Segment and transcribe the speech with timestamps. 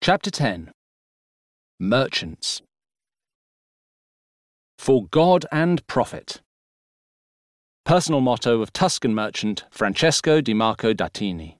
[0.00, 0.70] Chapter 10
[1.80, 2.62] Merchants
[4.78, 6.40] For God and Profit.
[7.84, 11.56] Personal motto of Tuscan merchant Francesco di Marco Datini.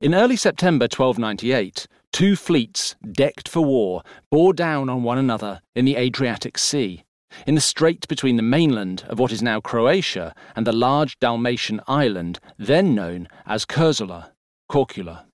[0.00, 5.84] In early September 1298, two fleets, decked for war, bore down on one another in
[5.84, 7.04] the Adriatic Sea,
[7.46, 11.82] in the strait between the mainland of what is now Croatia and the large Dalmatian
[11.86, 14.30] island then known as Curzola,
[14.70, 15.24] Korčula.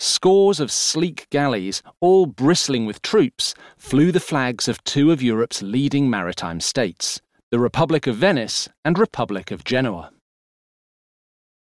[0.00, 5.60] Scores of sleek galleys, all bristling with troops, flew the flags of two of Europe's
[5.60, 7.20] leading maritime states,
[7.50, 10.12] the Republic of Venice and Republic of Genoa.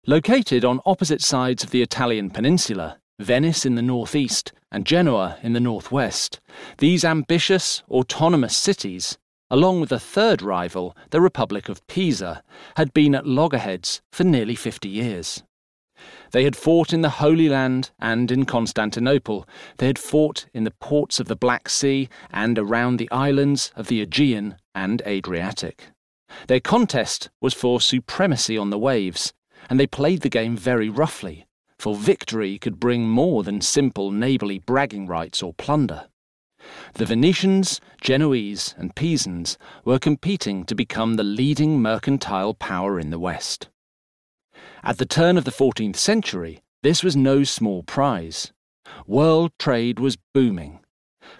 [0.05, 5.53] Located on opposite sides of the Italian peninsula, Venice in the northeast and Genoa in
[5.53, 6.39] the northwest,
[6.77, 9.17] these ambitious, autonomous cities,
[9.49, 12.43] along with a third rival, the Republic of Pisa,
[12.77, 15.43] had been at loggerheads for nearly 50 years.
[16.31, 19.47] They had fought in the Holy Land and in Constantinople.
[19.77, 23.87] They had fought in the ports of the Black Sea and around the islands of
[23.87, 25.87] the Aegean and Adriatic.
[26.47, 29.33] Their contest was for supremacy on the waves,
[29.69, 31.45] and they played the game very roughly,
[31.77, 36.07] for victory could bring more than simple neighbourly bragging rights or plunder.
[36.93, 43.19] The Venetians, Genoese, and Pisans were competing to become the leading mercantile power in the
[43.19, 43.67] West.
[44.83, 48.51] At the turn of the 14th century, this was no small prize.
[49.05, 50.79] World trade was booming.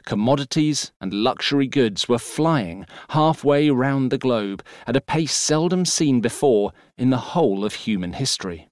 [0.05, 6.21] Commodities and luxury goods were flying halfway round the globe at a pace seldom seen
[6.21, 8.69] before in the whole of human history.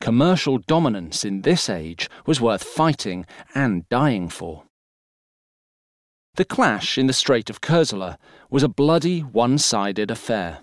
[0.00, 4.64] Commercial dominance in this age was worth fighting and dying for.
[6.36, 8.18] The clash in the Strait of Curzola
[8.50, 10.60] was a bloody, one sided affair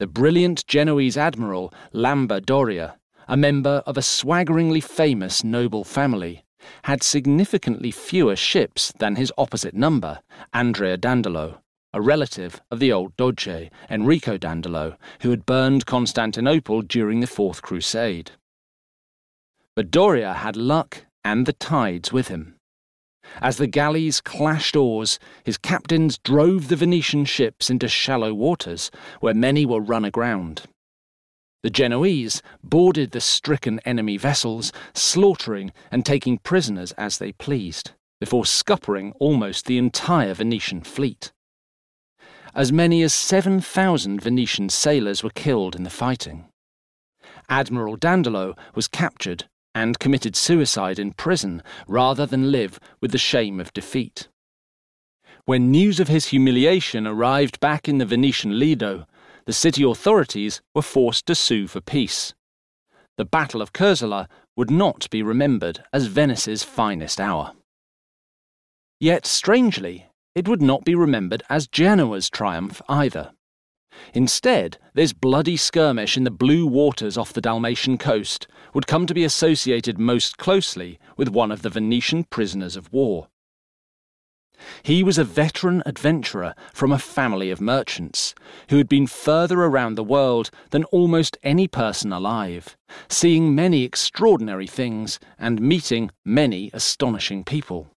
[0.00, 2.98] the brilliant Genoese admiral Lamba Doria,
[3.28, 6.42] a member of a swaggeringly famous noble family,
[6.84, 10.20] had significantly fewer ships than his opposite number,
[10.54, 11.60] Andrea Dandolo,
[11.92, 17.60] a relative of the old Doge, Enrico Dandolo, who had burned Constantinople during the Fourth
[17.60, 18.30] Crusade.
[19.76, 22.54] But Doria had luck and the tides with him.
[23.40, 29.34] As the galleys clashed oars, his captains drove the Venetian ships into shallow waters, where
[29.34, 30.62] many were run aground.
[31.62, 38.44] The Genoese boarded the stricken enemy vessels, slaughtering and taking prisoners as they pleased, before
[38.44, 41.32] scuppering almost the entire Venetian fleet.
[42.54, 46.46] As many as 7,000 Venetian sailors were killed in the fighting.
[47.48, 49.44] Admiral Dandolo was captured
[49.74, 54.28] and committed suicide in prison rather than live with the shame of defeat.
[55.44, 59.06] When news of his humiliation arrived back in the Venetian Lido,
[59.46, 62.34] the city authorities were forced to sue for peace.
[63.16, 67.52] The Battle of Curzola would not be remembered as Venice's finest hour.
[69.00, 73.32] Yet, strangely, it would not be remembered as Genoa's triumph either.
[74.14, 79.14] Instead, this bloody skirmish in the blue waters off the Dalmatian coast would come to
[79.14, 83.28] be associated most closely with one of the Venetian prisoners of war.
[84.82, 88.34] He was a veteran adventurer from a family of merchants
[88.68, 92.76] who had been further around the world than almost any person alive,
[93.08, 97.88] seeing many extraordinary things and meeting many astonishing people.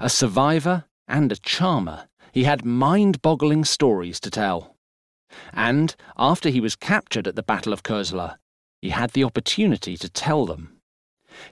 [0.00, 4.73] A survivor and a charmer, he had mind boggling stories to tell
[5.52, 8.36] and after he was captured at the Battle of Curzola,
[8.80, 10.80] he had the opportunity to tell them.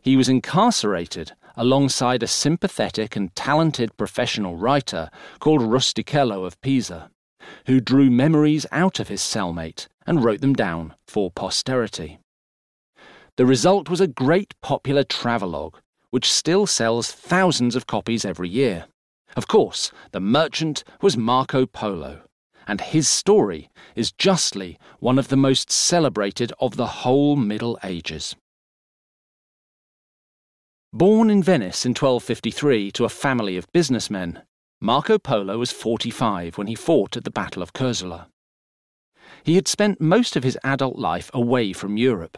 [0.00, 7.10] He was incarcerated alongside a sympathetic and talented professional writer called Rustichello of Pisa,
[7.66, 12.18] who drew memories out of his cellmate and wrote them down for posterity.
[13.36, 15.76] The result was a great popular travelogue,
[16.10, 18.86] which still sells thousands of copies every year.
[19.34, 22.20] Of course, the merchant was Marco Polo,
[22.66, 28.36] and his story is justly one of the most celebrated of the whole Middle Ages.
[30.92, 34.42] Born in Venice in 1253 to a family of businessmen,
[34.80, 38.26] Marco Polo was 45 when he fought at the Battle of Curzola.
[39.42, 42.36] He had spent most of his adult life away from Europe.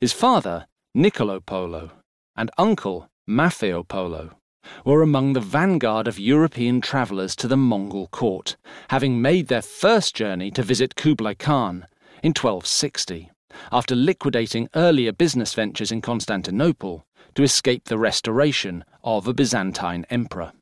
[0.00, 1.90] His father, Niccolo Polo,
[2.36, 4.36] and uncle, Maffeo Polo,
[4.84, 8.56] were among the vanguard of European travellers to the Mongol court,
[8.88, 11.86] having made their first journey to visit Kublai Khan
[12.22, 13.30] in 1260,
[13.72, 20.52] after liquidating earlier business ventures in Constantinople to escape the restoration of a Byzantine emperor.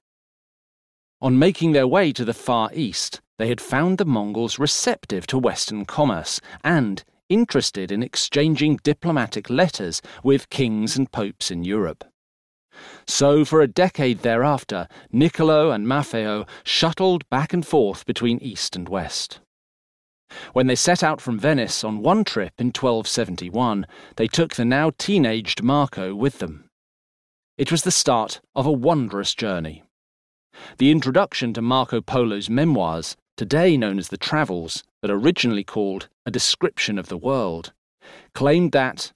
[1.20, 5.38] On making their way to the Far East, they had found the Mongols receptive to
[5.38, 12.04] Western commerce and, interested in exchanging diplomatic letters with kings and popes in Europe.
[13.06, 18.88] So, for a decade thereafter, Niccolo and Maffeo shuttled back and forth between East and
[18.88, 19.40] West.
[20.52, 23.86] When they set out from Venice on one trip in 1271,
[24.16, 26.69] they took the now teenaged Marco with them.
[27.56, 29.84] It was the start of a wondrous journey.
[30.78, 36.31] The introduction to Marco Polo's memoirs, today known as the Travels, but originally called A
[36.31, 37.72] Description of the World,
[38.34, 39.12] claimed that,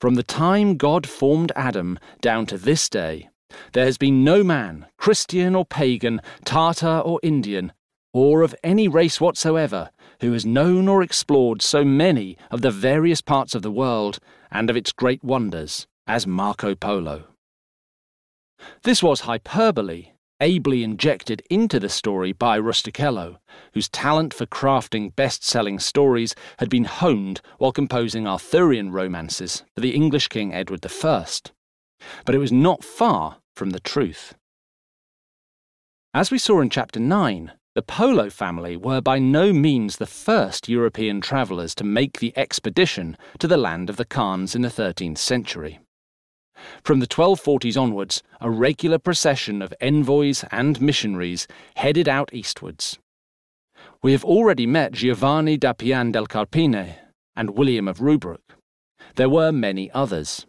[0.00, 3.28] from the time God formed Adam down to this day,
[3.74, 7.72] there has been no man, Christian or pagan, Tartar or Indian,
[8.14, 13.20] or of any race whatsoever, who has known or explored so many of the various
[13.20, 14.18] parts of the world
[14.50, 17.24] and of its great wonders as Marco Polo.
[18.82, 23.38] This was hyperbole, ably injected into the story by Rustichello,
[23.74, 29.80] whose talent for crafting best selling stories had been honed while composing Arthurian romances for
[29.80, 31.26] the English King Edward I.
[32.24, 34.34] But it was not far from the truth.
[36.12, 40.68] As we saw in Chapter 9, the Polo family were by no means the first
[40.68, 45.18] European travellers to make the expedition to the land of the Khans in the 13th
[45.18, 45.78] century.
[46.82, 51.46] From the 1240s onwards, a regular procession of envoys and missionaries
[51.76, 52.98] headed out eastwards.
[54.02, 56.96] We have already met Giovanni da Pian del Carpine
[57.36, 58.40] and William of Rubruck.
[59.16, 60.46] There were many others.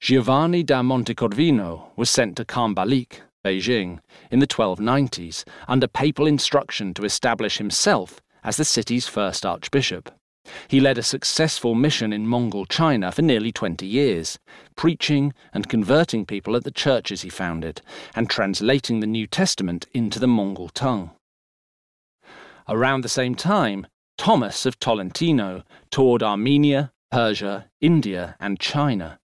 [0.00, 4.00] Giovanni da Montecorvino was sent to Khambalik, Beijing,
[4.30, 10.10] in the 1290s under papal instruction to establish himself as the city's first archbishop.
[10.68, 14.38] He led a successful mission in Mongol China for nearly 20 years,
[14.76, 17.82] preaching and converting people at the churches he founded,
[18.14, 21.10] and translating the New Testament into the Mongol tongue.
[22.68, 29.18] Around the same time, Thomas of Tolentino toured Armenia, Persia, India, and China,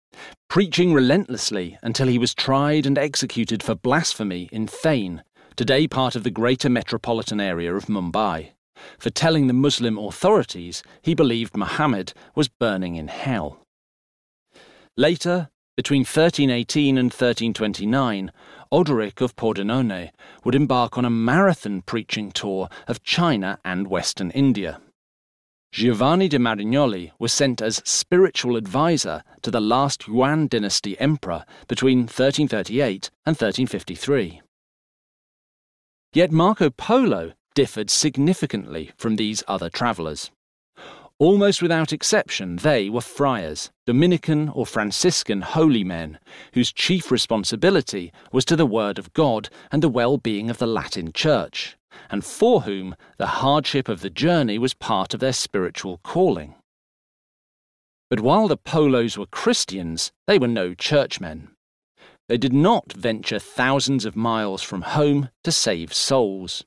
[0.50, 5.24] preaching relentlessly until he was tried and executed for blasphemy in Thane,
[5.56, 8.55] today part of the greater metropolitan area of Mumbai
[9.00, 13.60] for telling the Muslim authorities he believed Muhammad was burning in hell.
[14.98, 18.32] Later, between 1318 and 1329,
[18.72, 20.12] Odoric of Pordenone
[20.44, 24.80] would embark on a marathon preaching tour of China and Western India.
[25.74, 32.04] Giovanni de Marignoli was sent as spiritual adviser to the last Yuan dynasty emperor between
[32.04, 34.42] 1338 and 1353.
[36.14, 40.30] Yet Marco Polo differed significantly from these other travellers.
[41.18, 46.20] Almost without exception, they were friars, Dominican or Franciscan holy men,
[46.54, 50.68] whose chief responsibility was to the Word of God and the well being of the
[50.68, 51.78] Latin Church,
[52.10, 56.56] and for whom the hardship of the journey was part of their spiritual calling.
[58.10, 61.52] But while the Polos were Christians, they were no churchmen.
[62.28, 66.66] They did not venture thousands of miles from home to save souls.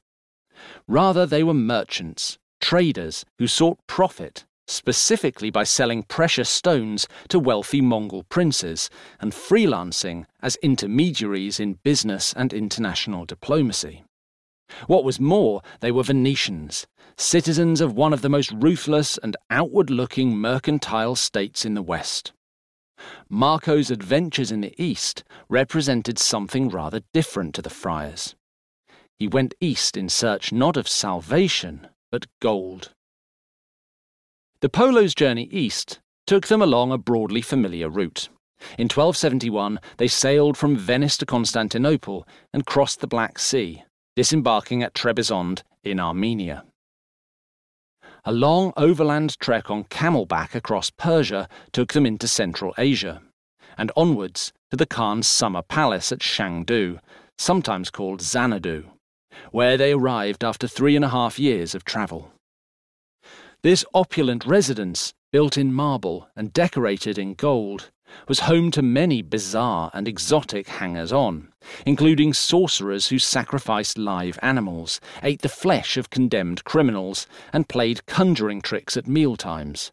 [0.86, 7.80] Rather, they were merchants, traders who sought profit, specifically by selling precious stones to wealthy
[7.80, 8.90] Mongol princes
[9.20, 14.04] and freelancing as intermediaries in business and international diplomacy.
[14.86, 19.88] What was more, they were Venetians, citizens of one of the most ruthless and outward
[19.88, 22.32] looking mercantile states in the West.
[23.30, 28.34] Marco's adventures in the East represented something rather different to the friars
[29.18, 32.92] he went east in search not of salvation, but gold.
[34.60, 38.28] The Polo's journey east took them along a broadly familiar route.
[38.76, 43.84] In 1271, they sailed from Venice to Constantinople and crossed the Black Sea,
[44.16, 46.64] disembarking at Trebizond in Armenia.
[48.24, 53.22] A long overland trek on camelback across Persia took them into Central Asia,
[53.76, 56.98] and onwards to the Khan's summer palace at Shangdu,
[57.36, 58.84] sometimes called Xanadu
[59.50, 62.32] where they arrived after three and a half years of travel.
[63.62, 67.90] This opulent residence, built in marble and decorated in gold,
[68.26, 71.48] was home to many bizarre and exotic hangers on,
[71.84, 78.62] including sorcerers who sacrificed live animals, ate the flesh of condemned criminals, and played conjuring
[78.62, 79.92] tricks at mealtimes,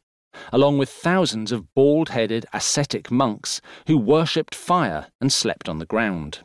[0.53, 5.85] along with thousands of bald headed ascetic monks who worshipped fire and slept on the
[5.85, 6.39] ground.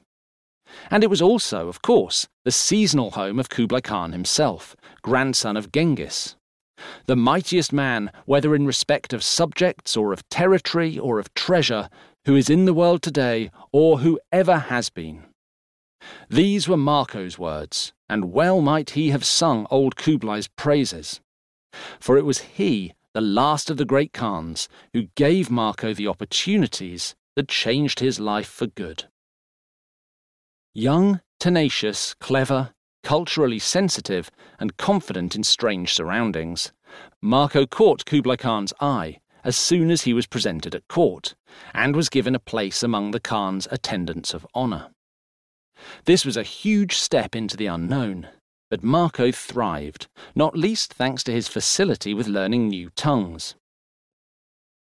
[0.90, 5.72] And it was also, of course, the seasonal home of Kublai Khan himself, grandson of
[5.72, 6.36] Genghis.
[7.06, 11.88] The mightiest man, whether in respect of subjects or of territory or of treasure,
[12.24, 15.24] who is in the world today or who ever has been.
[16.28, 21.20] These were Marco's words, and well might he have sung old Kublai's praises.
[21.98, 27.14] For it was he the last of the great Khans, who gave Marco the opportunities
[27.36, 29.04] that changed his life for good.
[30.74, 32.70] Young, tenacious, clever,
[33.02, 36.72] culturally sensitive, and confident in strange surroundings,
[37.20, 41.34] Marco caught Kublai Khan's eye as soon as he was presented at court,
[41.74, 44.90] and was given a place among the Khan's attendants of honour.
[46.04, 48.28] This was a huge step into the unknown,
[48.70, 53.54] but Marco thrived, not least thanks to his facility with learning new tongues.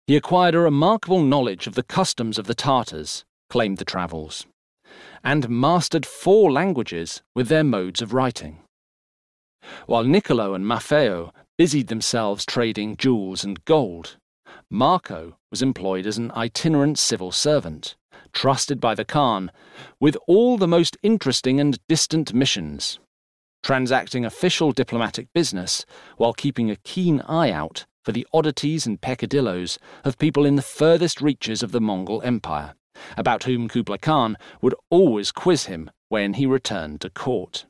[0.07, 4.47] He acquired a remarkable knowledge of the customs of the Tartars, claimed the travels,
[5.23, 8.59] and mastered four languages with their modes of writing.
[9.85, 14.17] While Niccolo and Maffeo busied themselves trading jewels and gold,
[14.69, 17.95] Marco was employed as an itinerant civil servant,
[18.33, 19.51] trusted by the Khan,
[19.99, 22.99] with all the most interesting and distant missions,
[23.63, 25.85] transacting official diplomatic business
[26.17, 30.61] while keeping a keen eye out for the oddities and peccadilloes of people in the
[30.61, 32.73] furthest reaches of the Mongol Empire,
[33.17, 37.65] about whom Kublai Khan would always quiz him when he returned to court.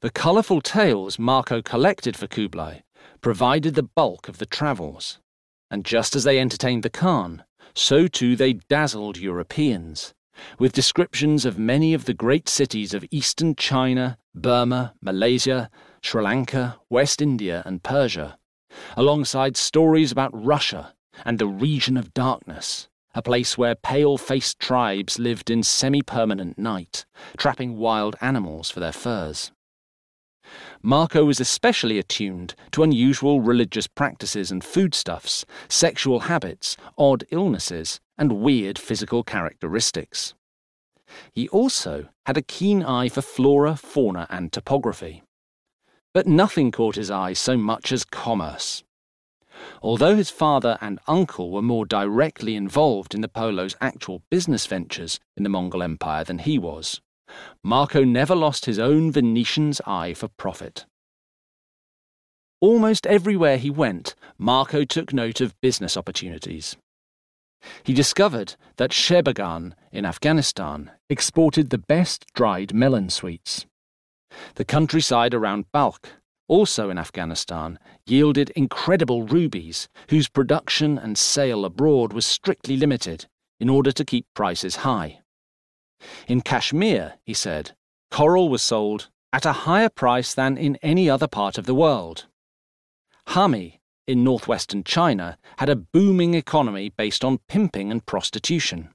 [0.00, 2.82] The colourful tales Marco collected for Kublai
[3.20, 5.18] provided the bulk of the travels
[5.70, 10.14] and just as they entertained the Khan, so too they dazzled Europeans,
[10.58, 15.70] with descriptions of many of the great cities of eastern China, Burma, Malaysia,
[16.02, 18.38] Sri Lanka, West India, and Persia,
[18.96, 25.18] alongside stories about Russia and the region of darkness, a place where pale faced tribes
[25.18, 27.04] lived in semi permanent night,
[27.36, 29.50] trapping wild animals for their furs.
[30.82, 38.40] Marco was especially attuned to unusual religious practices and foodstuffs, sexual habits, odd illnesses, and
[38.40, 40.34] weird physical characteristics.
[41.32, 45.24] He also had a keen eye for flora, fauna, and topography.
[46.14, 48.84] But nothing caught his eye so much as commerce.
[49.82, 55.20] Although his father and uncle were more directly involved in the Polo's actual business ventures
[55.36, 57.00] in the Mongol Empire than he was,
[57.62, 60.86] Marco never lost his own Venetian's eye for profit.
[62.60, 66.76] Almost everywhere he went, Marco took note of business opportunities.
[67.82, 73.66] He discovered that Sheberghan in Afghanistan exported the best dried melon sweets.
[74.56, 76.08] The countryside around Balkh,
[76.48, 83.26] also in Afghanistan, yielded incredible rubies whose production and sale abroad was strictly limited
[83.60, 85.20] in order to keep prices high.
[86.26, 87.72] In Kashmir, he said,
[88.10, 92.26] coral was sold at a higher price than in any other part of the world.
[93.28, 98.88] Hami, in northwestern China, had a booming economy based on pimping and prostitution.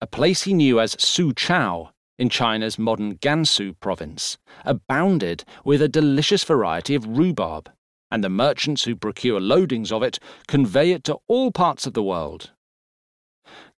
[0.00, 4.36] A place he knew as Suzhou, in China's modern Gansu province,
[4.66, 7.70] abounded with a delicious variety of rhubarb,
[8.10, 12.02] and the merchants who procure loadings of it convey it to all parts of the
[12.02, 12.50] world.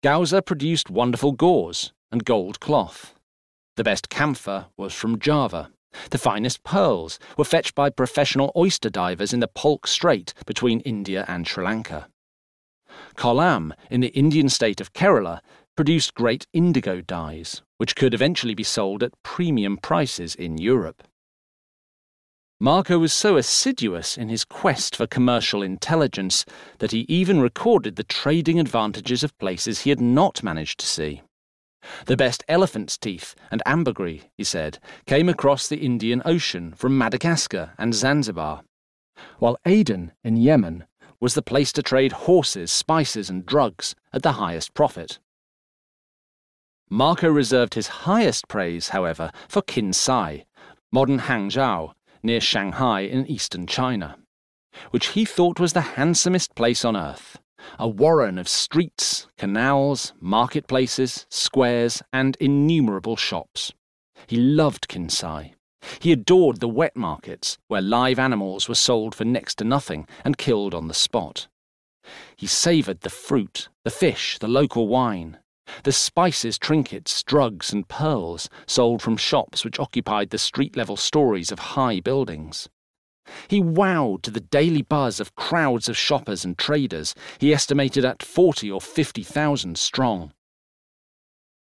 [0.04, 3.14] Gaozi produced wonderful gauze and gold cloth.
[3.78, 5.70] The best camphor was from Java.
[6.10, 11.26] The finest pearls were fetched by professional oyster divers in the Palk Strait between India
[11.28, 12.08] and Sri Lanka.
[13.16, 15.42] Kollam, in the Indian state of Kerala,
[15.76, 21.04] produced great indigo dyes, which could eventually be sold at premium prices in Europe.
[22.60, 26.46] Marco was so assiduous in his quest for commercial intelligence
[26.78, 31.24] that he even recorded the trading advantages of places he had not managed to see.
[32.06, 37.74] The best elephant's teeth and ambergris, he said, came across the Indian Ocean from Madagascar
[37.80, 38.62] and Zanzibar,
[39.40, 40.86] while Aden in Yemen
[41.20, 45.18] was the place to trade horses, spices, and drugs at the highest profit.
[46.94, 50.44] Marco reserved his highest praise, however, for Kinsai,
[50.92, 54.18] modern Hangzhou, near Shanghai in eastern China,
[54.90, 57.40] which he thought was the handsomest place on earth,
[57.80, 63.72] a warren of streets, canals, marketplaces, squares, and innumerable shops.
[64.28, 65.54] He loved Kinsai.
[66.00, 70.38] He adored the wet markets, where live animals were sold for next to nothing and
[70.38, 71.48] killed on the spot.
[72.36, 75.38] He savoured the fruit, the fish, the local wine,
[75.84, 81.52] the spices, trinkets, drugs, and pearls sold from shops which occupied the street level stories
[81.52, 82.70] of high buildings.
[83.48, 88.24] He wowed to the daily buzz of crowds of shoppers and traders he estimated at
[88.24, 90.34] 40 or 50,000 strong.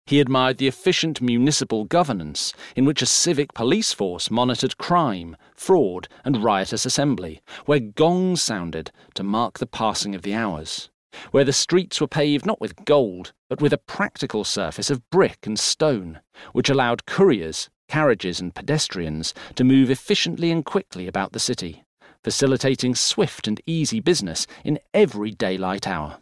[0.05, 6.09] He admired the efficient municipal governance in which a civic police force monitored crime, fraud,
[6.25, 10.89] and riotous assembly, where gongs sounded to mark the passing of the hours
[11.31, 15.45] where the streets were paved not with gold, but with a practical surface of brick
[15.45, 16.19] and stone,
[16.53, 21.83] which allowed couriers, carriages, and pedestrians to move efficiently and quickly about the city,
[22.23, 26.17] facilitating swift and easy business in every daylight hour.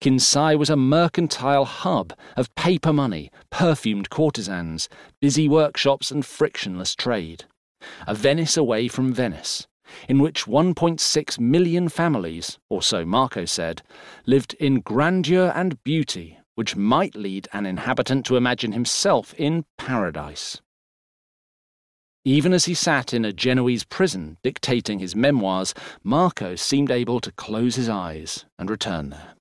[0.00, 4.88] Kinsai was a mercantile hub of paper money, perfumed courtesans,
[5.20, 7.44] busy workshops, and frictionless trade.
[8.06, 9.66] A Venice away from Venice,
[10.08, 13.82] in which 1.6 million families, or so Marco said,
[14.26, 20.60] lived in grandeur and beauty which might lead an inhabitant to imagine himself in paradise.
[22.24, 27.30] Even as he sat in a Genoese prison dictating his memoirs, Marco seemed able to
[27.30, 29.34] close his eyes and return there.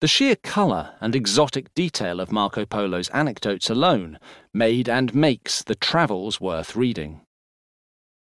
[0.00, 4.18] The sheer colour and exotic detail of Marco Polo's anecdotes alone
[4.54, 7.20] made and makes the travels worth reading.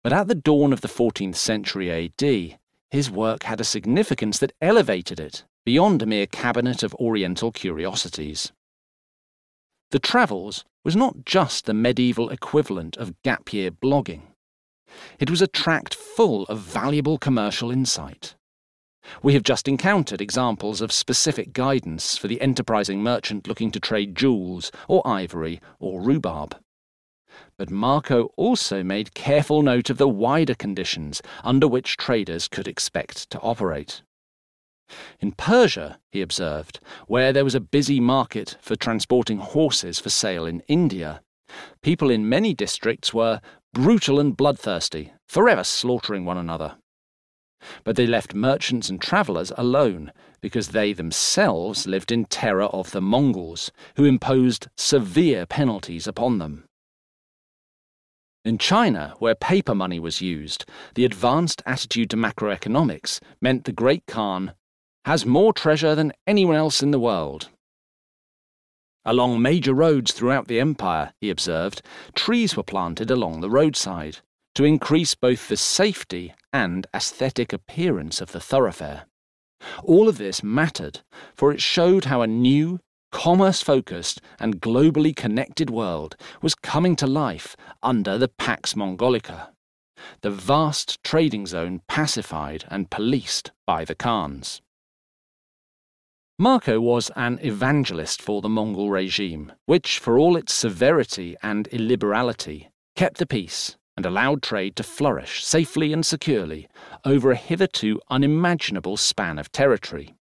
[0.09, 2.59] But at the dawn of the 14th century AD,
[2.91, 8.51] his work had a significance that elevated it beyond a mere cabinet of Oriental curiosities.
[9.91, 14.23] The Travels was not just the medieval equivalent of gap year blogging.
[15.19, 18.35] It was a tract full of valuable commercial insight.
[19.23, 24.17] We have just encountered examples of specific guidance for the enterprising merchant looking to trade
[24.17, 26.57] jewels, or ivory, or rhubarb.
[27.57, 33.31] But Marco also made careful note of the wider conditions under which traders could expect
[33.31, 34.03] to operate.
[35.21, 40.47] In Persia, he observed, where there was a busy market for transporting horses for sale
[40.47, 41.21] in India,
[41.83, 43.41] people in many districts were
[43.73, 46.77] brutal and bloodthirsty, forever slaughtering one another.
[47.85, 53.01] But they left merchants and travellers alone because they themselves lived in terror of the
[53.01, 56.68] Mongols, who imposed severe penalties upon them.
[58.49, 60.65] In China, where paper money was used,
[60.95, 64.55] the advanced attitude to macroeconomics meant the Great Khan
[65.05, 67.51] has more treasure than anyone else in the world.
[69.05, 71.83] Along major roads throughout the empire, he observed,
[72.15, 74.21] trees were planted along the roadside
[74.55, 79.05] to increase both the safety and aesthetic appearance of the thoroughfare.
[79.85, 81.01] All of this mattered,
[81.35, 87.07] for it showed how a new, commerce focused, and globally connected world was coming to
[87.07, 89.51] life under the Pax Mongolica,
[90.21, 94.61] the vast trading zone pacified and policed by the Khans.
[96.39, 102.69] Marco was an evangelist for the Mongol regime, which, for all its severity and illiberality,
[102.95, 106.69] kept the peace and allowed trade to flourish safely and securely
[107.05, 110.15] over a hitherto unimaginable span of territory,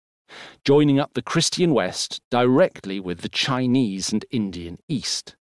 [0.64, 5.36] joining up the Christian West directly with the Chinese and Indian East,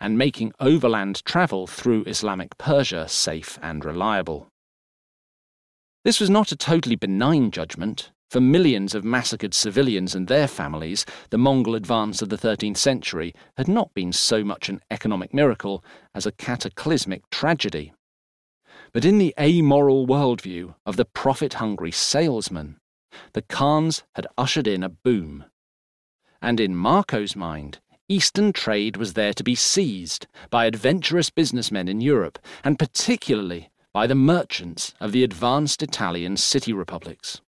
[0.00, 4.48] and making overland travel through Islamic Persia safe and reliable.
[6.04, 11.06] This was not a totally benign judgment, for millions of massacred civilians and their families,
[11.30, 15.84] the Mongol advance of the 13th century had not been so much an economic miracle
[16.14, 17.92] as a cataclysmic tragedy.
[18.92, 22.78] But in the amoral worldview of the profit hungry salesman,
[23.32, 25.44] the Khans had ushered in a boom.
[26.40, 32.00] And in Marco's mind, Eastern trade was there to be seized by adventurous businessmen in
[32.00, 37.40] Europe, and particularly by the merchants of the advanced Italian city republics.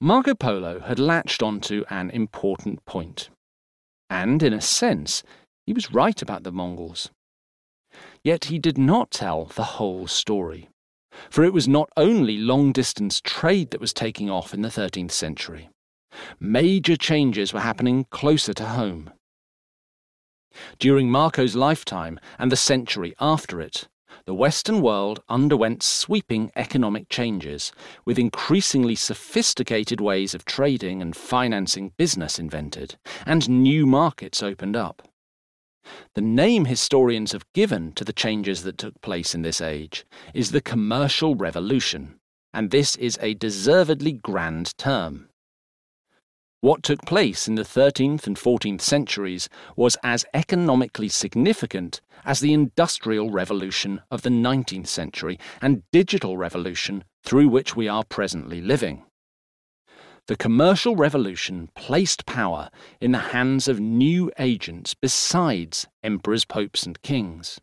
[0.00, 3.30] Marco Polo had latched onto an important point.
[4.10, 5.22] And, in a sense,
[5.66, 7.10] he was right about the Mongols.
[8.22, 10.68] Yet he did not tell the whole story.
[11.30, 15.12] For it was not only long distance trade that was taking off in the 13th
[15.12, 15.70] century.
[16.40, 19.10] Major changes were happening closer to home.
[20.78, 23.88] During Marco's lifetime and the century after it,
[24.24, 27.72] the Western world underwent sweeping economic changes,
[28.04, 35.02] with increasingly sophisticated ways of trading and financing business invented, and new markets opened up.
[36.14, 40.50] The name historians have given to the changes that took place in this age is
[40.50, 42.18] the Commercial Revolution,
[42.52, 45.28] and this is a deservedly grand term.
[46.60, 52.52] What took place in the 13th and 14th centuries was as economically significant as the
[52.52, 59.04] Industrial Revolution of the 19th century and digital revolution through which we are presently living.
[60.28, 62.68] The commercial revolution placed power
[63.00, 67.60] in the hands of new agents besides emperors, popes, and kings.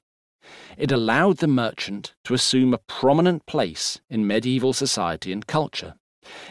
[0.77, 5.95] It allowed the merchant to assume a prominent place in medieval society and culture.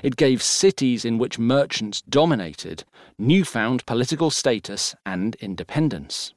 [0.03, 2.85] It gave cities in which merchants dominated
[3.18, 6.35] newfound political status and independence.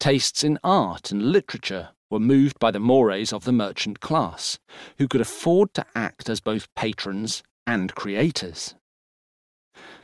[0.00, 4.58] Tastes in art and literature were moved by the mores of the merchant class,
[4.98, 8.74] who could afford to act as both patrons and creators.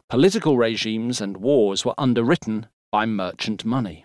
[0.08, 4.04] Political regimes and wars were underwritten by merchant money.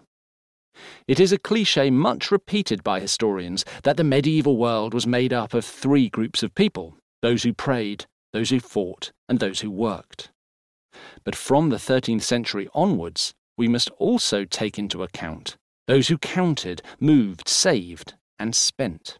[1.07, 5.53] It is a cliche much repeated by historians that the medieval world was made up
[5.53, 10.31] of three groups of people those who prayed, those who fought, and those who worked.
[11.23, 15.55] But from the 13th century onwards, we must also take into account
[15.87, 19.19] those who counted, moved, saved, and spent.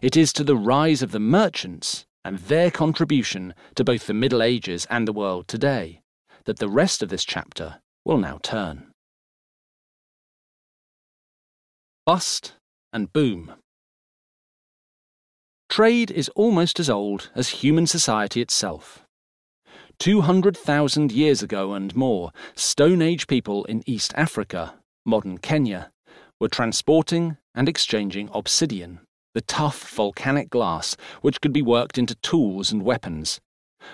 [0.00, 4.42] It is to the rise of the merchants and their contribution to both the Middle
[4.42, 6.00] Ages and the world today
[6.44, 8.90] that the rest of this chapter will now turn.
[12.04, 12.54] Bust
[12.92, 13.52] and boom.
[15.68, 19.04] Trade is almost as old as human society itself.
[20.00, 25.92] 200,000 years ago and more, Stone Age people in East Africa, modern Kenya,
[26.40, 29.05] were transporting and exchanging obsidian,
[29.36, 33.38] the tough volcanic glass which could be worked into tools and weapons,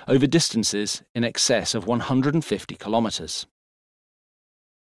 [0.06, 3.48] over distances in excess of 150 kilometres.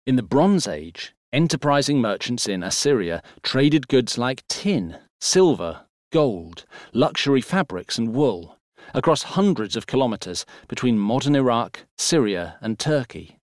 [0.06, 7.40] In the Bronze Age, enterprising merchants in Assyria traded goods like tin, silver, gold, luxury
[7.40, 8.58] fabrics, and wool
[8.92, 13.38] across hundreds of kilometres between modern Iraq, Syria, and Turkey,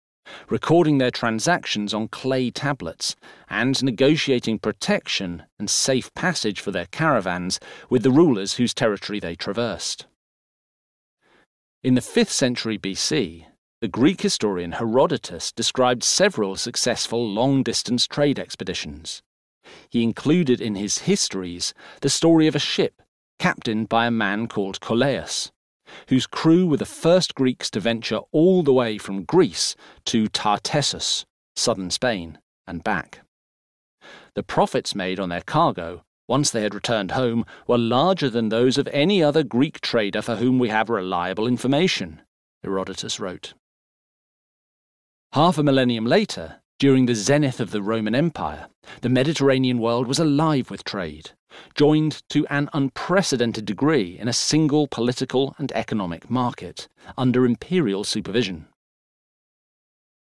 [0.50, 3.16] recording their transactions on clay tablets
[3.50, 7.60] and negotiating protection and safe passage for their caravans
[7.90, 10.06] with the rulers whose territory they traversed.
[11.84, 13.46] In the 5th century BC,
[13.80, 19.22] the Greek historian Herodotus described several successful long distance trade expeditions.
[19.90, 23.02] He included in his histories the story of a ship
[23.40, 25.52] captained by a man called Colaeus,
[26.10, 31.26] whose crew were the first Greeks to venture all the way from Greece to Tartessus,
[31.56, 33.22] southern Spain, and back.
[34.36, 38.78] The profits made on their cargo, once they had returned home, were larger than those
[38.78, 42.22] of any other Greek trader for whom we have reliable information,
[42.64, 43.54] Herodotus wrote.
[45.34, 48.68] Half a millennium later, during the zenith of the Roman Empire,
[49.02, 51.32] the Mediterranean world was alive with trade,
[51.76, 56.88] joined to an unprecedented degree in a single political and economic market,
[57.18, 58.68] under imperial supervision.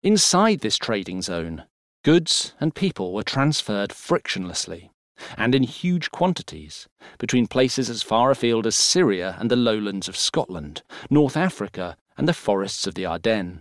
[0.02, 1.64] Inside this trading zone,
[2.04, 4.90] goods and people were transferred frictionlessly,
[5.36, 6.86] and in huge quantities,
[7.18, 12.28] between places as far afield as Syria and the lowlands of Scotland, North Africa, and
[12.28, 13.60] the forests of the Ardennes.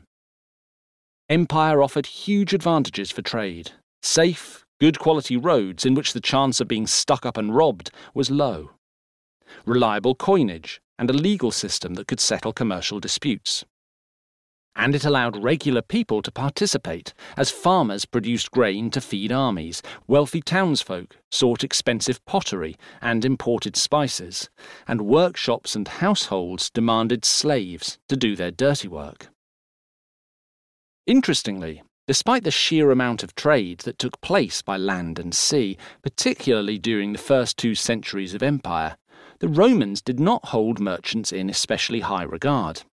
[1.29, 3.71] Empire offered huge advantages for trade.
[4.01, 8.29] Safe, good quality roads in which the chance of being stuck up and robbed was
[8.29, 8.71] low.
[9.65, 13.63] Reliable coinage and a legal system that could settle commercial disputes.
[14.75, 20.41] And it allowed regular people to participate, as farmers produced grain to feed armies, wealthy
[20.41, 24.49] townsfolk sought expensive pottery and imported spices,
[24.87, 29.29] and workshops and households demanded slaves to do their dirty work.
[31.05, 36.77] Interestingly, despite the sheer amount of trade that took place by land and sea, particularly
[36.77, 38.95] during the first two centuries of empire,
[39.39, 42.83] the Romans did not hold merchants in especially high regard.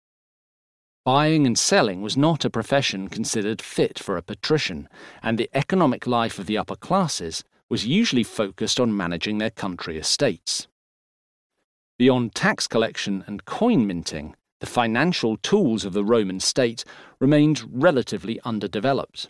[1.04, 4.88] Buying and selling was not a profession considered fit for a patrician,
[5.22, 9.96] and the economic life of the upper classes was usually focused on managing their country
[9.96, 10.66] estates.
[11.98, 16.84] Beyond tax collection and coin minting, the financial tools of the Roman state
[17.18, 19.28] remained relatively underdeveloped.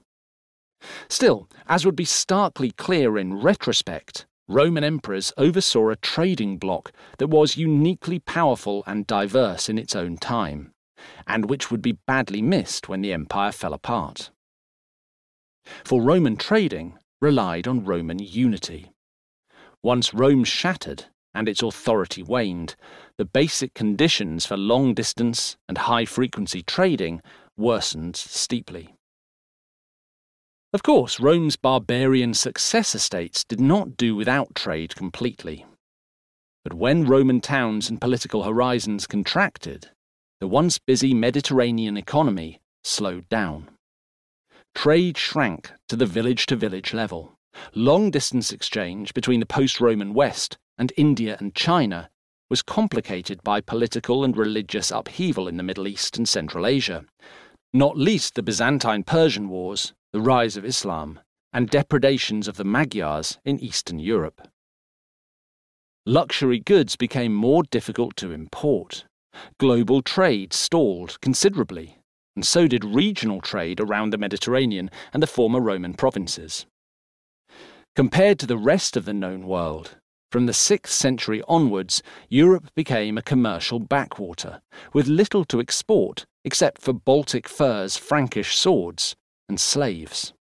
[1.08, 7.28] Still, as would be starkly clear in retrospect, Roman emperors oversaw a trading bloc that
[7.28, 10.72] was uniquely powerful and diverse in its own time,
[11.26, 14.30] and which would be badly missed when the empire fell apart.
[15.84, 18.92] For Roman trading relied on Roman unity.
[19.82, 22.76] Once Rome shattered, and its authority waned,
[23.16, 27.20] the basic conditions for long distance and high frequency trading
[27.56, 28.94] worsened steeply.
[30.72, 35.66] Of course, Rome's barbarian successor states did not do without trade completely.
[36.62, 39.90] But when Roman towns and political horizons contracted,
[40.40, 43.68] the once busy Mediterranean economy slowed down.
[44.74, 47.32] Trade shrank to the village to village level.
[47.74, 52.08] Long distance exchange between the post Roman West and India and China
[52.48, 57.04] was complicated by political and religious upheaval in the Middle East and Central Asia,
[57.74, 61.20] not least the Byzantine Persian Wars, the rise of Islam,
[61.52, 64.48] and depredations of the Magyars in Eastern Europe.
[66.06, 69.04] Luxury goods became more difficult to import.
[69.58, 71.98] Global trade stalled considerably,
[72.34, 76.64] and so did regional trade around the Mediterranean and the former Roman provinces.
[77.94, 79.99] Compared to the rest of the known world,
[80.30, 84.60] from the 6th century onwards, Europe became a commercial backwater,
[84.92, 89.14] with little to export except for Baltic furs, Frankish swords,
[89.48, 90.32] and slaves.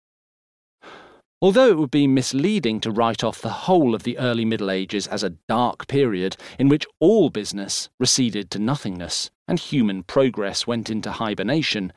[1.40, 5.06] Although it would be misleading to write off the whole of the early Middle Ages
[5.06, 10.90] as a dark period in which all business receded to nothingness and human progress went
[10.90, 11.92] into hibernation,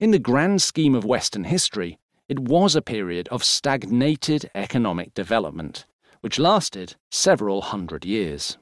[0.00, 5.84] in the grand scheme of Western history, it was a period of stagnated economic development,
[6.20, 8.58] which lasted several hundred years.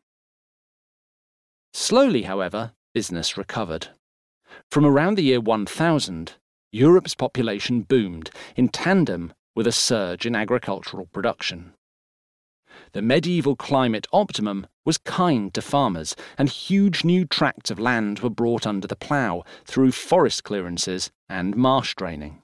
[1.73, 3.89] Slowly, however, business recovered.
[4.71, 6.35] From around the year 1000,
[6.73, 11.75] Europe's population boomed in tandem with a surge in agricultural production.
[12.93, 18.31] The medieval climate optimum was kind to farmers, and huge new tracts of land were
[18.31, 22.43] brought under the plough through forest clearances and marsh draining.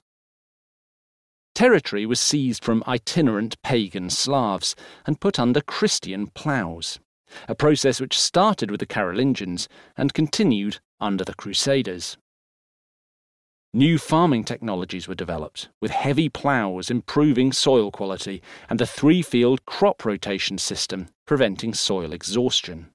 [1.55, 6.99] Territory was seized from itinerant pagan Slavs and put under Christian ploughs,
[7.47, 12.17] a process which started with the Carolingians and continued under the Crusaders.
[13.73, 19.65] New farming technologies were developed, with heavy ploughs improving soil quality and the three field
[19.65, 22.87] crop rotation system preventing soil exhaustion.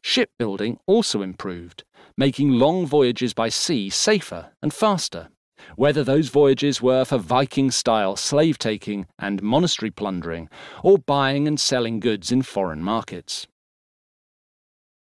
[0.00, 1.84] Shipbuilding also improved,
[2.16, 5.28] making long voyages by sea safer and faster,
[5.76, 10.48] whether those voyages were for Viking style slave taking and monastery plundering,
[10.82, 13.46] or buying and selling goods in foreign markets.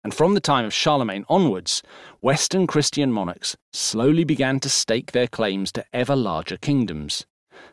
[0.03, 1.83] And from the time of Charlemagne onwards,
[2.21, 7.25] Western Christian monarchs slowly began to stake their claims to ever larger kingdoms,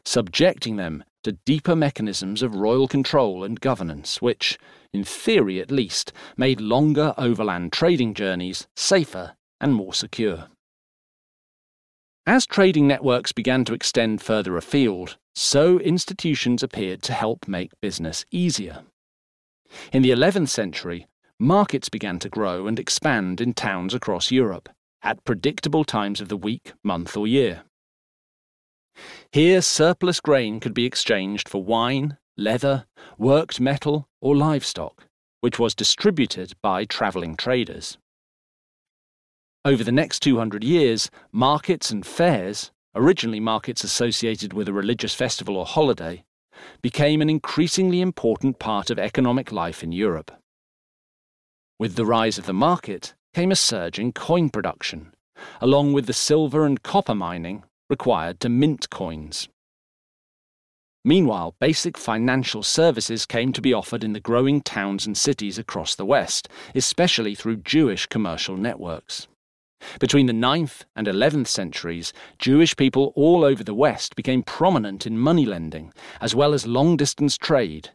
[0.04, 4.58] subjecting them to deeper mechanisms of royal control and governance, which,
[4.92, 10.48] in theory at least, made longer overland trading journeys safer and more secure.
[12.28, 18.26] As trading networks began to extend further afield, so institutions appeared to help make business
[18.30, 18.84] easier.
[19.94, 21.06] In the 11th century,
[21.38, 24.68] markets began to grow and expand in towns across Europe
[25.02, 27.62] at predictable times of the week, month, or year.
[29.32, 32.84] Here, surplus grain could be exchanged for wine, leather,
[33.16, 35.06] worked metal, or livestock,
[35.40, 37.96] which was distributed by travelling traders.
[39.64, 45.56] Over the next 200 years, markets and fairs, originally markets associated with a religious festival
[45.56, 46.24] or holiday,
[46.80, 50.30] became an increasingly important part of economic life in Europe.
[51.78, 55.12] With the rise of the market came a surge in coin production,
[55.60, 59.48] along with the silver and copper mining required to mint coins.
[61.04, 65.94] Meanwhile, basic financial services came to be offered in the growing towns and cities across
[65.94, 69.26] the West, especially through Jewish commercial networks.
[70.00, 75.18] Between the 9th and 11th centuries, Jewish people all over the West became prominent in
[75.18, 77.90] money lending, as well as long distance trade,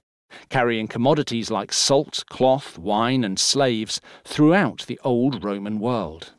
[0.49, 6.33] carrying commodities like salt, cloth, wine, and slaves throughout the old Roman world.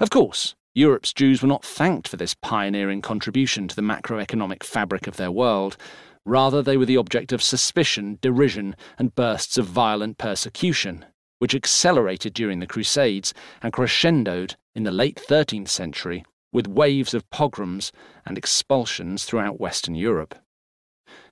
[0.00, 5.06] Of course, Europe's Jews were not thanked for this pioneering contribution to the macroeconomic fabric
[5.06, 5.76] of their world.
[6.26, 11.04] Rather, they were the object of suspicion, derision, and bursts of violent persecution,
[11.44, 17.28] which accelerated during the Crusades and crescendoed in the late 13th century with waves of
[17.28, 17.92] pogroms
[18.24, 20.34] and expulsions throughout Western Europe.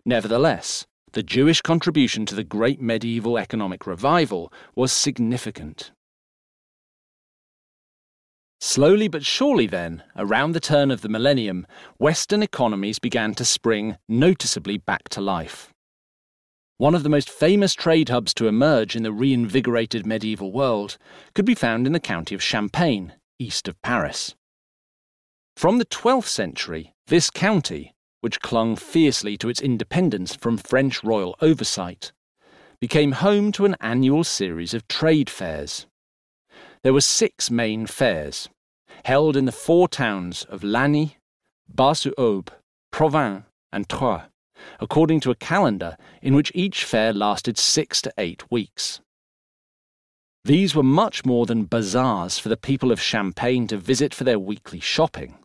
[0.04, 5.92] Nevertheless, the Jewish contribution to the great medieval economic revival was significant.
[8.60, 13.96] Slowly but surely, then, around the turn of the millennium, Western economies began to spring
[14.10, 15.71] noticeably back to life.
[16.78, 20.98] One of the most famous trade hubs to emerge in the reinvigorated medieval world
[21.34, 24.34] could be found in the county of Champagne, east of Paris.
[25.56, 31.36] From the 12th century, this county, which clung fiercely to its independence from French royal
[31.40, 32.12] oversight,
[32.80, 35.86] became home to an annual series of trade fairs.
[36.82, 38.48] There were six main fairs,
[39.04, 41.16] held in the four towns of Lagny,
[41.68, 42.50] Bar-sur-Aube,
[42.90, 44.22] Provins, and Troyes,
[44.80, 49.00] according to a calendar in which each fair lasted six to eight weeks.
[50.44, 54.40] These were much more than bazaars for the people of Champagne to visit for their
[54.40, 55.38] weekly shopping.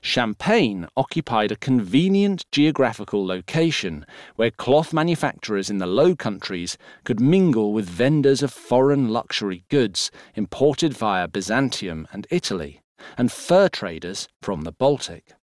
[0.00, 4.04] Champagne occupied a convenient geographical location
[4.36, 10.10] where cloth manufacturers in the Low Countries could mingle with vendors of foreign luxury goods
[10.34, 12.80] imported via Byzantium and Italy,
[13.16, 15.34] and fur traders from the Baltic.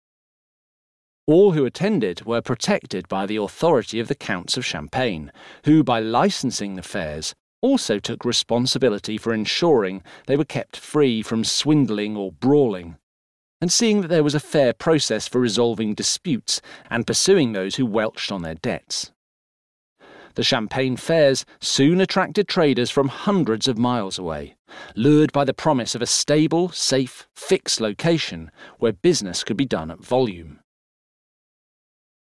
[1.26, 5.30] All who attended were protected by the authority of the Counts of Champagne,
[5.64, 11.44] who, by licensing the fairs, also took responsibility for ensuring they were kept free from
[11.44, 12.96] swindling or brawling
[13.60, 17.84] and seeing that there was a fair process for resolving disputes and pursuing those who
[17.84, 19.12] welched on their debts.
[20.34, 24.56] The Champagne fairs soon attracted traders from hundreds of miles away,
[24.94, 29.90] lured by the promise of a stable, safe, fixed location where business could be done
[29.90, 30.59] at volume.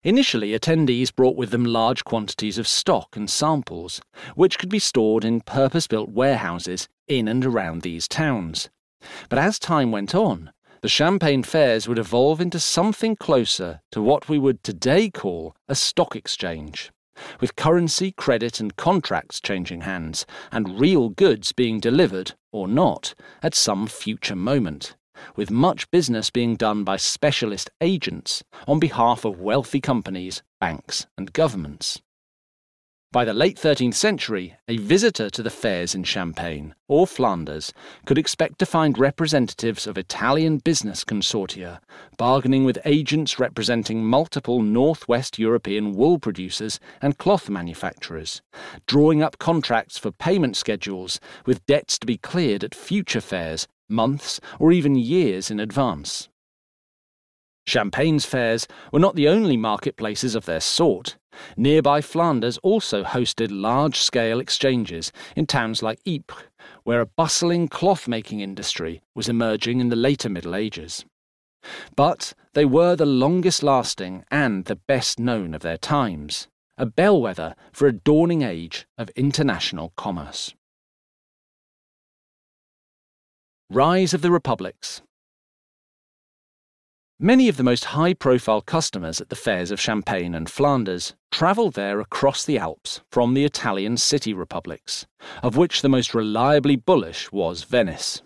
[0.05, 3.99] Initially, attendees brought with them large quantities of stock and samples,
[4.35, 8.69] which could be stored in purpose built warehouses in and around these towns.
[9.29, 14.29] But as time went on, the Champagne fairs would evolve into something closer to what
[14.29, 16.91] we would today call a stock exchange,
[17.41, 23.55] with currency, credit, and contracts changing hands, and real goods being delivered, or not, at
[23.55, 24.95] some future moment
[25.35, 31.33] with much business being done by specialist agents on behalf of wealthy companies, banks, and
[31.33, 32.01] governments.
[33.15, 37.71] By the late 13th century, a visitor to the fairs in Champagne or Flanders
[38.05, 41.79] could expect to find representatives of Italian business consortia
[42.17, 48.41] bargaining with agents representing multiple northwest European wool producers and cloth manufacturers,
[48.85, 54.39] drawing up contracts for payment schedules with debts to be cleared at future fairs months,
[54.59, 56.29] or even years in advance.
[57.67, 61.17] Champagne's fairs were not the only marketplaces of their sort.
[61.57, 66.43] Nearby Flanders also hosted large scale exchanges in towns like Ypres,
[66.83, 71.05] where a bustling cloth making industry was emerging in the later Middle Ages.
[71.95, 77.55] But they were the longest lasting and the best known of their times, a bellwether
[77.73, 80.53] for a dawning age of international commerce.
[83.71, 85.01] Rise of the Republics.
[87.19, 91.73] Many of the most high profile customers at the fairs of Champagne and Flanders travelled
[91.73, 95.07] there across the Alps from the Italian city republics,
[95.41, 98.21] of which the most reliably bullish was Venice.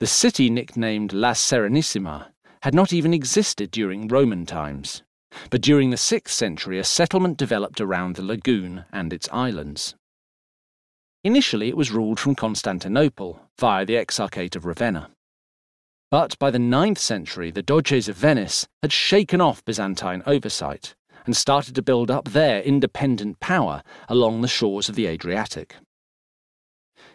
[0.00, 2.28] The city, nicknamed La Serenissima,
[2.62, 5.02] had not even existed during Roman times,
[5.50, 9.94] but during the 6th century a settlement developed around the lagoon and its islands.
[11.22, 15.08] Initially, it was ruled from Constantinople via the Exarchate of Ravenna.
[16.10, 20.96] But by the 9th century, the Doges of Venice had shaken off Byzantine oversight
[21.26, 25.76] and started to build up their independent power along the shores of the Adriatic.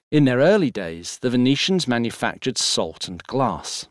[0.09, 3.89] In their early days, the Venetians manufactured salt and glass.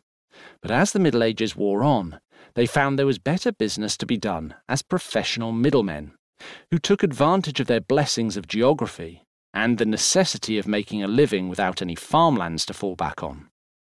[0.59, 2.19] But as the Middle Ages wore on,
[2.55, 6.13] they found there was better business to be done as professional middlemen,
[6.71, 9.26] who took advantage of their blessings of geography
[9.57, 13.49] and the necessity of making a living without any farmlands to fall back on,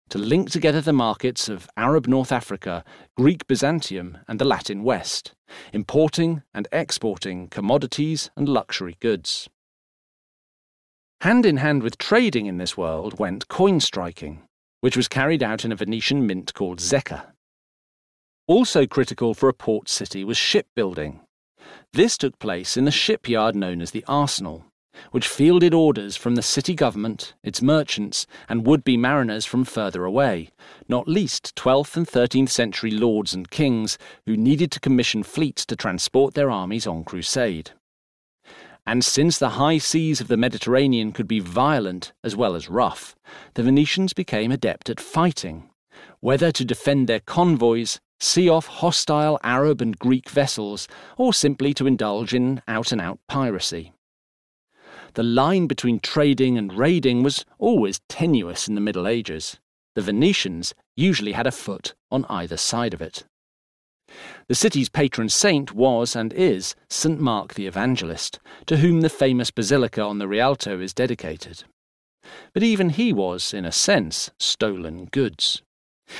[0.07, 2.83] to link together the markets of Arab North Africa,
[3.15, 5.33] Greek Byzantium, and the Latin West,
[5.73, 9.49] importing and exporting commodities and luxury goods.
[11.21, 14.43] Hand in hand with trading in this world went coin striking,
[14.81, 17.33] which was carried out in a Venetian mint called Zecca.
[18.45, 21.21] Also critical for a port city was shipbuilding.
[21.93, 24.66] This took place in the shipyard known as the Arsenal,
[25.11, 30.05] which fielded orders from the city government, its merchants, and would be mariners from further
[30.05, 30.49] away,
[30.87, 35.75] not least 12th and 13th century lords and kings who needed to commission fleets to
[35.75, 37.71] transport their armies on crusade.
[38.85, 43.15] And since the high seas of the Mediterranean could be violent as well as rough,
[43.55, 45.69] the Venetians became adept at fighting,
[46.21, 51.85] whether to defend their convoys, see off hostile Arab and Greek vessels, or simply to
[51.85, 53.91] indulge in out and out piracy
[55.13, 59.59] the line between trading and raiding was always tenuous in the Middle Ages.
[59.95, 63.25] The Venetians usually had a foot on either side of it.
[64.47, 67.19] The city's patron saint was and is St.
[67.19, 71.63] Mark the Evangelist, to whom the famous basilica on the Rialto is dedicated.
[72.53, 75.61] But even he was, in a sense, stolen goods.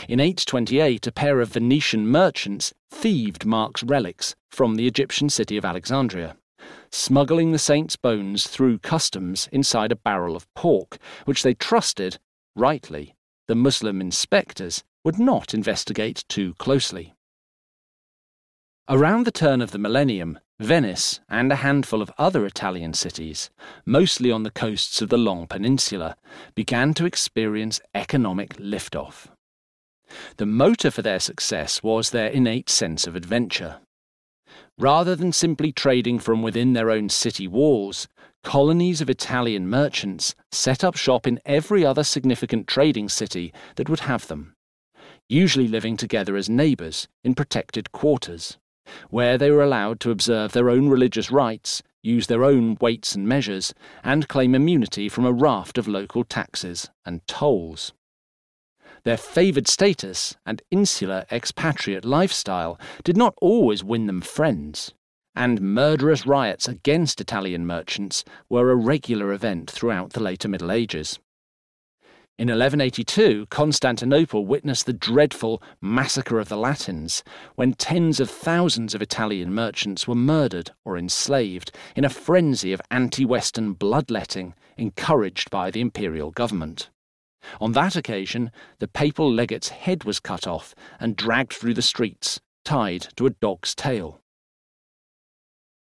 [0.10, 5.64] In 828, a pair of Venetian merchants thieved Mark's relics from the Egyptian city of
[5.64, 6.36] Alexandria
[6.92, 12.20] smuggling the saint's bones through customs inside a barrel of pork, which they trusted,
[12.56, 13.16] rightly,
[13.48, 17.16] the Muslim inspectors would not investigate too closely.
[18.90, 23.50] Around the turn of the millennium, Venice and a handful of other Italian cities,
[23.86, 26.16] mostly on the coasts of the Long Peninsula,
[26.56, 29.28] began to experience economic liftoff.
[30.38, 33.82] The motor for their success was their innate sense of adventure.
[34.80, 38.08] Rather than simply trading from within their own city walls,
[38.44, 44.02] colonies of Italian merchants set up shop in every other significant trading city that would
[44.02, 44.54] have them,
[45.28, 48.60] usually living together as neighbours in protected quarters,
[49.10, 53.28] where they were allowed to observe their own religious rites, use their own weights and
[53.28, 53.74] measures,
[54.04, 57.94] and claim immunity from a raft of local taxes and tolls.
[59.08, 64.94] Their favoured status and insular expatriate lifestyle did not always win them friends,
[65.34, 71.20] and murderous riots against Italian merchants were a regular event throughout the later Middle Ages.
[72.38, 77.24] In 1182, Constantinople witnessed the dreadful Massacre of the Latins,
[77.56, 82.82] when tens of thousands of Italian merchants were murdered or enslaved in a frenzy of
[82.92, 86.90] anti Western bloodletting encouraged by the imperial government.
[87.60, 92.40] On that occasion, the papal legate's head was cut off and dragged through the streets,
[92.66, 94.22] tied to a dog's tail.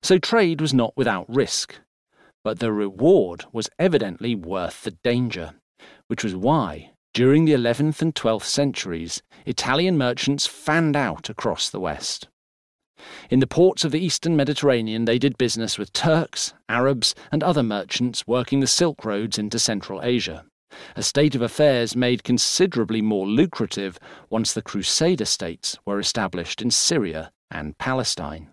[0.01, 1.75] So trade was not without risk,
[2.43, 5.53] but the reward was evidently worth the danger
[6.07, 11.79] which was why, during the 11th and 12th centuries, Italian merchants fanned out across the
[11.79, 12.27] West.
[13.29, 17.63] In the ports of the eastern Mediterranean, they did business with Turks, Arabs, and other
[17.63, 20.45] merchants working the Silk Roads into Central Asia,
[20.95, 23.99] a state of affairs made considerably more lucrative
[24.29, 28.49] once the Crusader states were established in Syria and Palestine.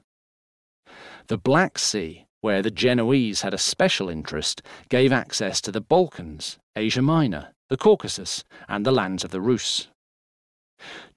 [1.28, 6.58] The Black Sea where the Genoese had a special interest, gave access to the Balkans,
[6.74, 9.88] Asia Minor, the Caucasus, and the lands of the Rus.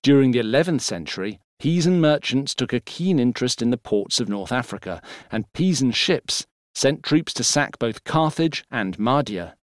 [0.02, 4.52] During the 11th century, Pisan merchants took a keen interest in the ports of North
[4.52, 5.02] Africa,
[5.32, 6.46] and Pisan ships
[6.76, 9.54] sent troops to sack both Carthage and Mahdia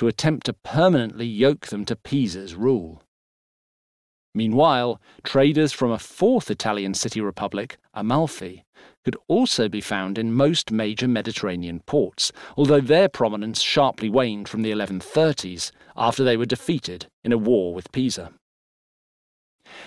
[0.00, 3.02] to attempt to permanently yoke them to Pisa's rule.
[4.34, 8.64] Meanwhile, traders from a fourth Italian city republic, Amalfi,
[9.04, 14.62] could also be found in most major Mediterranean ports, although their prominence sharply waned from
[14.62, 18.32] the 1130s after they were defeated in a war with Pisa.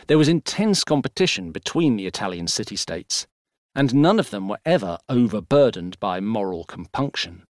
[0.06, 3.26] There was intense competition between the Italian city states,
[3.74, 7.46] and none of them were ever overburdened by moral compunction.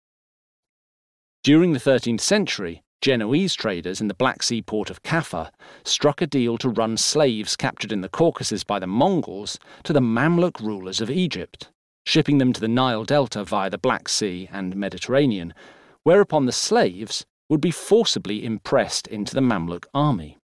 [1.49, 5.51] During the 13th century, Genoese traders in the Black Sea port of Kaffa
[5.83, 10.03] struck a deal to run slaves captured in the Caucasus by the Mongols to the
[10.03, 11.71] Mamluk rulers of Egypt,
[12.05, 15.55] shipping them to the Nile Delta via the Black Sea and Mediterranean,
[16.03, 20.37] whereupon the slaves would be forcibly impressed into the Mamluk army.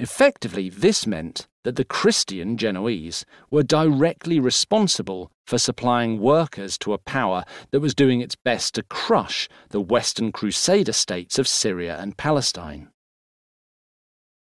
[0.00, 6.98] Effectively, this meant that the Christian Genoese were directly responsible for supplying workers to a
[6.98, 12.16] power that was doing its best to crush the Western Crusader states of Syria and
[12.16, 12.88] Palestine.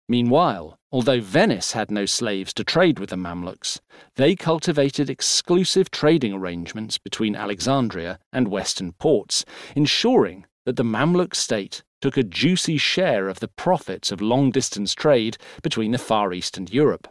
[0.07, 3.79] Meanwhile, although Venice had no slaves to trade with the Mamluks,
[4.17, 9.45] they cultivated exclusive trading arrangements between Alexandria and Western ports,
[9.75, 14.93] ensuring that the Mamluk state took a juicy share of the profits of long distance
[14.93, 17.07] trade between the Far East and Europe.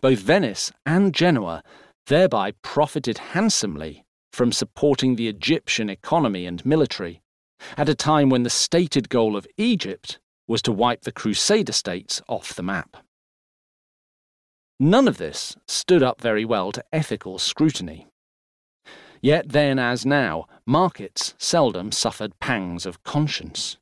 [0.00, 1.62] Both Venice and Genoa
[2.06, 7.22] thereby profited handsomely from supporting the Egyptian economy and military,
[7.76, 10.18] at a time when the stated goal of Egypt
[10.48, 12.96] was to wipe the Crusader states off the map.
[14.80, 18.08] None of this stood up very well to ethical scrutiny.
[19.22, 23.78] Yet then, as now, markets seldom suffered pangs of conscience.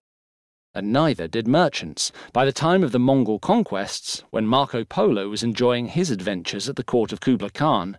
[0.75, 2.13] And neither did merchants.
[2.35, 6.77] By the time of the Mongol conquests, when Marco Polo was enjoying his adventures at
[6.77, 7.97] the court of Kublai Khan,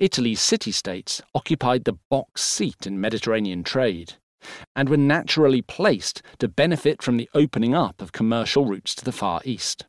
[0.00, 4.14] Italy's city states occupied the box seat in Mediterranean trade,
[4.74, 9.12] and were naturally placed to benefit from the opening up of commercial routes to the
[9.12, 9.84] Far East.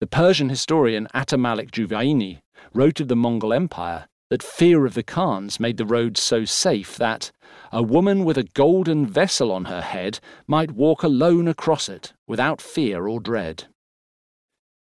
[0.00, 2.42] The Persian historian Atamalik Juvaini
[2.74, 6.96] wrote of the Mongol Empire that fear of the Khans made the roads so safe
[6.96, 7.30] that
[7.70, 12.58] a woman with a golden vessel on her head might walk alone across it without
[12.58, 13.64] fear or dread.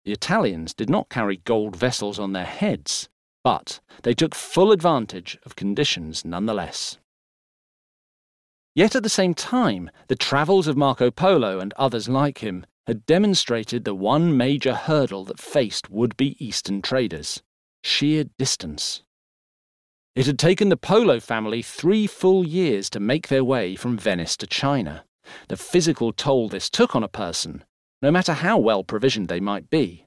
[0.04, 3.08] The Italians did not carry gold vessels on their heads,
[3.42, 6.98] but they took full advantage of conditions nonetheless.
[8.76, 13.06] Yet at the same time, the travels of Marco Polo and others like him had
[13.06, 17.42] demonstrated the one major hurdle that faced would be Eastern traders
[17.82, 19.02] sheer distance.
[20.14, 24.36] It had taken the Polo family three full years to make their way from Venice
[24.38, 25.04] to China.
[25.48, 27.64] The physical toll this took on a person,
[28.02, 30.04] no matter how well provisioned they might be,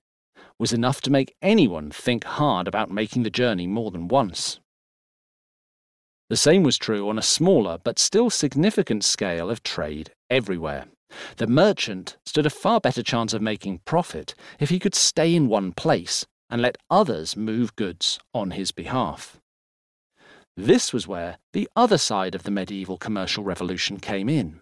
[0.60, 4.60] was enough to make anyone think hard about making the journey more than once.
[6.30, 10.86] The same was true on a smaller but still significant scale of trade everywhere.
[11.38, 15.47] The merchant stood a far better chance of making profit if he could stay in
[15.47, 19.39] one place and let others move goods on his behalf.
[20.58, 24.62] This was where the other side of the medieval commercial revolution came in.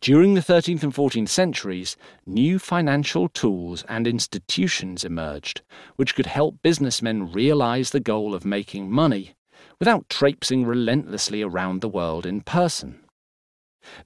[0.00, 5.62] During the 13th and 14th centuries, new financial tools and institutions emerged,
[5.96, 9.34] which could help businessmen realize the goal of making money
[9.80, 13.00] without traipsing relentlessly around the world in person.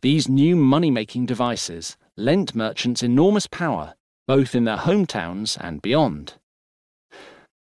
[0.00, 3.94] These new money making devices lent merchants enormous power,
[4.26, 6.34] both in their hometowns and beyond.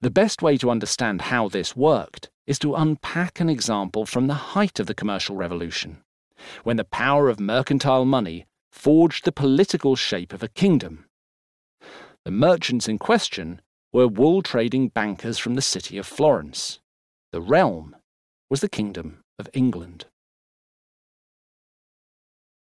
[0.07, 4.55] The best way to understand how this worked is to unpack an example from the
[4.55, 6.05] height of the commercial revolution.
[6.63, 11.07] when the power of mercantile money forged the political shape of a kingdom.
[12.25, 13.61] The merchants in question
[13.93, 16.79] were wool trading bankers from the city of Florence.
[17.33, 17.97] The realm
[18.49, 20.05] was the Kingdom of England.